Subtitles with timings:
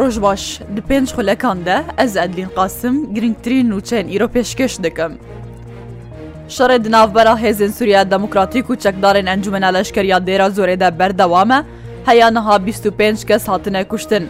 [0.00, 0.42] ڕۆژ باش
[0.76, 5.12] لە پێنج خولەکاندا ئەز ئەدلین قاسم گرنگترین نوچەن ئیرۆ پێشکەش دەکەم.
[6.54, 11.60] شەڕێ ناوبەرا هێزن سووریا دموکراتیک و چەکدارن ئەنجومە لەشکریا دێرا زۆرێدا بەردەوامە
[12.08, 14.24] هەیە نەها 25 کەس هاتنە کوشتن.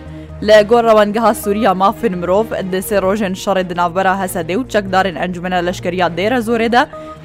[0.48, 6.08] لە گۆڕ ڕەوەنگەها سووریا مافن مرۆڤ دەسێ ڕۆژێن شەڕێ دناوبەرا هەسەدێ و چەکدارن ئەنجومە لەشکریا
[6.18, 6.82] دێرە زۆرێدا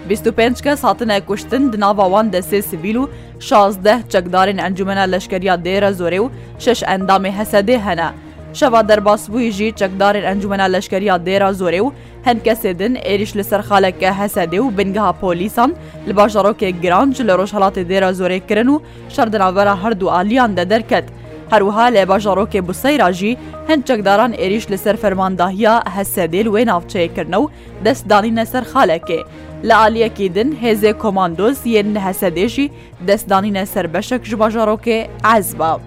[0.08, 3.06] 25 کەس هاتنە کوشتن دناواوان دەسێ سیبیل و
[3.40, 6.28] 16 چەکدارن ئەنجومە لەشکریا دێرە زۆرێ و
[6.64, 8.12] شش ئەندامی هەسەدێ هەنا.
[8.60, 11.90] شەوا دەرباسبوویژی چەکدارن ئەنجومە لەشکریا دێرا زۆرێ و
[12.28, 15.72] هەند کەسێدن ئێریش لە سەرخالەکە هەسەدێ و بنگها پۆلیسان
[16.08, 18.82] لە باشژەڕۆکێک گرانج لە ڕۆژهڵاتی دێرا زۆرێکردن و
[19.16, 21.06] شەردناوەرە هەردوو ئالیان دە دەرکەت.
[21.54, 23.38] هەروها لە باژەڕۆکێ بوسەیراژی
[23.70, 27.52] هەند چەکداران ئێریش لەسەر فەرمانداهیا هەسەدێل وێ ناوچەیەکردن و
[27.86, 29.20] دەستدانینە سەر خالەکێ.
[29.68, 32.68] لە عالیەکی دن هێزێ کۆماندۆز یێن هەسەدێژی
[33.08, 35.80] دەستدانینە سەر بەشێک ژ باژەڕۆکێ ئازباو.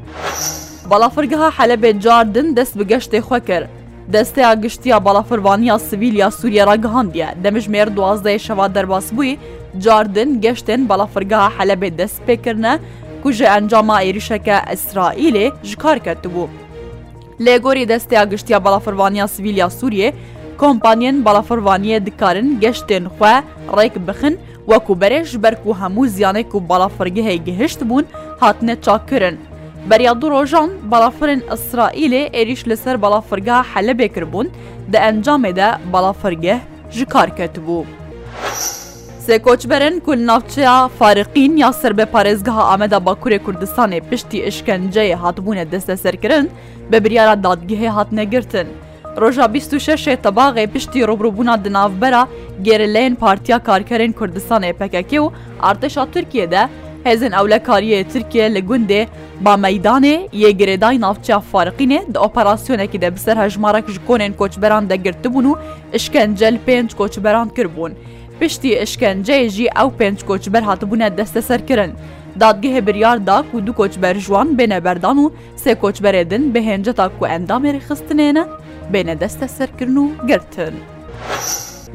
[0.92, 3.68] بەڵافرگەها حەلەبێ جاردن دەست بە گەشتێ خۆ کرد.
[4.14, 9.32] دەستەیە گشتیا بەڵافربانیا سویلیا سووریە ڕگەهاندە دەمژمێر دوازدەی شەوا دەرباس بووی
[9.84, 12.72] جاردن گەشتن بەڵافرگەها حەلەبێ دەست پێکردە
[13.22, 16.48] کوژە ئەنجاما عێریشەکە ئەسرائیلێ ژکار کردبوو.
[17.44, 20.08] لێگۆری دەستەیە گشتیا بەڵافربانیا سویلیا سووریێ،
[20.60, 23.34] کۆمپانین بەڵافربانیە دکارن گەشتێن خوێ
[23.76, 24.34] ڕێک بخن
[24.70, 28.04] وەکو بەرێش بەرک و هەموو زیانێک و بەڵافرگەهەی گەهشت بوون
[28.42, 29.36] هاتنە چاکردن.
[29.90, 34.48] بەریا دوو ڕۆژان بەڵافرن ئەسرائیلێ ئێریش لەسەر بەڵافرگا حەلە بێکردبوون
[34.92, 36.58] دە ئەنجامێدا بەڵافرگەه
[36.96, 37.78] ji karket bû.
[39.26, 46.46] Sê koçberên kul navçeya Fariqîn ya serbê parêzgeha Ameda Bakurê Kurdistanê piştî işkenceyê hatbûne desteserkirin
[46.92, 48.66] bi biryara dadgihê hatine girtin.
[49.20, 52.22] Roja 26 tebaxê piştî robrobûna di navbera
[52.62, 55.26] gerileyn Partiya Karkerên Kurdistanê PKK û
[55.70, 56.68] Artêşa Tirkiye de
[57.06, 59.06] hêzên ewlekariyê Tirkiye li gundê
[59.44, 65.44] bameydanê yêgirêday navçeya farqînê di operasyonekî de bi ser hejmarek ji konên koçberan de girtibûn
[65.50, 65.56] û
[65.94, 67.92] işkencel pênc koçberan kirbûn.
[68.40, 71.92] Piştî işkenceyê jî ew pênc koçber hatibûne desteserkirin.
[72.40, 75.32] Dadgehê biryar da ku du koçber jiwan bêne berdan û
[75.64, 78.44] sê koçberê din bi hênceta ku endamê xistinêne
[78.92, 80.74] bêne desteserkirin û girtin.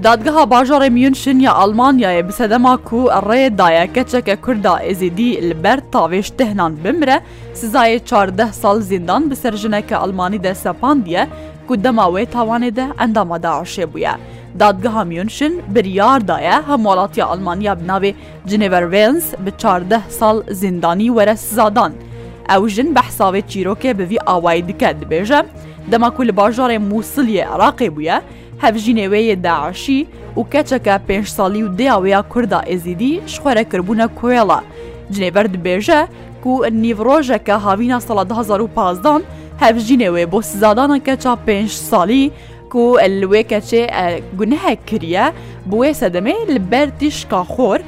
[0.08, 7.18] دادگەها باژۆڕێ میونشن یا ئەلمانیاە بسەدەما کو ڕێ دایەکەچەکە کووردا ئێزیدی لەبەر تاوێش تهنان بمرە
[7.60, 11.24] سزایە 14 ساڵ زیندان بسەر ژنەکە ئەلمانی دە سەپاندیە
[11.68, 14.14] کو دەماوێ تاوانێدە ئەندامەدا عشێ بووە.
[14.62, 18.12] دادگەها میونشن بریاردایە هەم وڵاتی ئەلمانیا بناوێ
[18.50, 21.94] جنێڤەرڤێنس بە 14 ساڵ زیندانی وەرە سزادان.
[22.52, 25.42] ئەو ژن بە حساوێت چیرۆکێ بەوی ئاوای دکە دبێژە،
[25.92, 28.18] دەماکو لە باژارێ مووسلیە عراقی بووە،
[28.64, 30.00] هەفژینێوەیە داعاشی
[30.38, 34.60] و کەچەکە پێنج ساڵی و دیاوەیە کووردا ئێزیدی شخوەرەکردبوونە کوێڵە
[35.14, 36.02] جنێبەر دبێژە
[36.48, 36.52] و
[36.84, 39.22] نیڤڕۆژەکە هاوینە ساڵە 2015
[39.64, 42.24] هەفژینێوێ بۆ سزادانە کەچا پێنج ساڵی
[42.76, 42.82] و
[43.22, 43.84] لێ کەچێ
[44.40, 45.26] گونەهە کریە
[45.72, 47.80] بۆێ سەدەمێ لە بەر تیشکا خۆر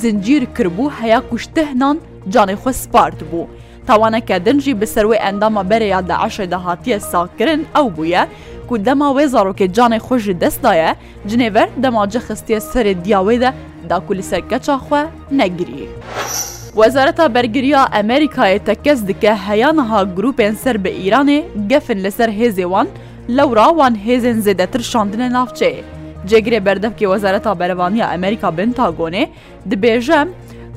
[0.00, 1.96] زنجیر کردبوو هەیە کوشتهنان
[2.34, 3.48] جانێ خۆ سپارت بوو.
[3.88, 8.22] تاوانەکە دنجی بسەروێ ئەندامە بەرەیە داعاشێ داهاتیە ساکردن ئەو بووە
[8.72, 10.94] ku dema wê zarokê canê xwe ji dest daye
[11.28, 13.50] cinêver dema cexistiyê serê diyawê de
[13.88, 15.88] da ku li ser keça xwe negirî.
[16.76, 22.62] Wezareta bergiriya Emerîkayê tekez dike heya niha grupên ser bi Îranê gefin li ser hêzê
[22.66, 22.88] wan,
[23.28, 25.82] lewra wan hêzên zêdetir şandine navçeyê.
[26.28, 29.26] Cegirê berdevkê Wezareta Berevaniya Emerîka Bentagonê
[29.68, 30.28] dibêje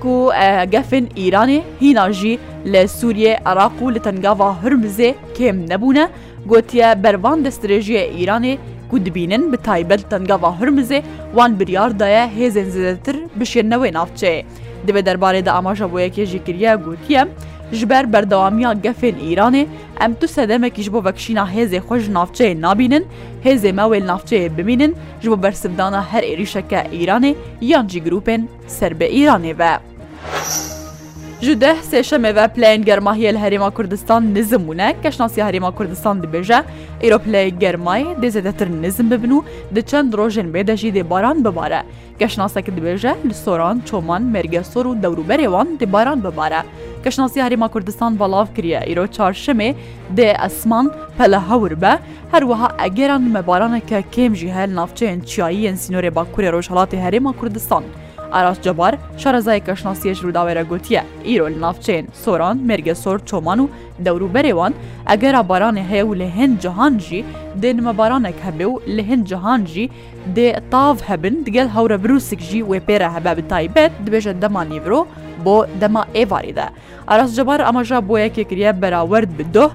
[0.01, 0.31] ku
[0.71, 6.07] gefên Îranê hîna jî li Sûriye Iraq û li tengava hirmizê kêm nebûne,
[6.45, 8.57] gotiye bervan destrêjiye Îranê
[8.91, 11.01] ku dibînin bi taybet tengava hirmizê
[11.35, 14.43] wan biryar daye hêzên zêdetir bişênewê navçeyê.
[14.87, 17.27] Dibe derbarê de amaja boyekê jî kiriye gotiye,
[17.71, 19.65] ji ber berdewamiya gefên Îranê
[20.03, 23.05] em tu sedemekî ji bo vekşîna hêzê xwe ji navçeyê nabînin,
[23.43, 29.05] hêzê me wê navçeyê bimînin ji bo bersivdana her êrîşeke Îranê yan jî grûpên serbe
[29.09, 29.94] Îranê ve.
[31.41, 36.63] Ji deh sêşemê ve pleyên germahiye li Herêma Kurdistan nizim bûne keşnasiya Herêma Kurdistan dibêje
[37.03, 39.41] îro pleyê germayê dê zêdetir nizim bibin û
[39.75, 41.83] di çend rojên bêde jî dê baran bibare.
[42.19, 46.63] Keşnaseke dibêje li soran, çoman, mergesor û dewrûberê wan dê baran bibare.
[47.03, 49.75] Keşnasiya Herêma Kurdistan balav kiriye îro çarşemê
[50.17, 51.99] dê esman pele hewr be,
[52.31, 57.83] her wiha egeran mebaraneke kêm jî hel navçeyên çiyayiyên sînorê bakurê Rojhelatê Herêma Kurdistan.
[58.33, 63.69] ئاراس جەبار شارەزای کەشناسیەش ڕووداوێرە گوتیە ئیرۆ لە ناافچێن سۆران مێرگە سۆر چۆمان و
[64.05, 64.73] دەوروبەرێوان
[65.09, 67.21] ئەگەرا بارانێ هەیە و لە هێن جەهانجی
[67.61, 69.85] دێنمە بارانێک هەبێ و لە هێن جەهانجی
[70.35, 75.01] دێ تاڤ هەبن دگەل هەورە بروسێکژی وێ پێرە هەبە بتایبێت دبێژە دەمانیڤۆ
[75.45, 76.67] بۆ دەما ئێواریدا
[77.09, 79.65] ئاراس جەبار ئەمەژا بۆ یەکێکریە بەراورد بدۆ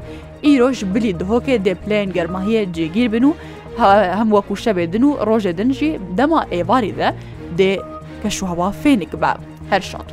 [0.47, 3.33] ئیرۆژ بلی دهۆکێ دێپلێن گەرمماهەیە جێگیر بن و
[4.19, 7.09] هەم وەکو شەبێدن و ڕۆژێ دنجی دەما ئێواریدا
[7.59, 7.73] دێ
[8.23, 9.33] کە شوهوا فێنێک بە
[9.71, 10.09] هەر شاد.